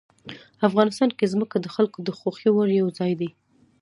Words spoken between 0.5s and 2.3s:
افغانستان کې ځمکه د خلکو د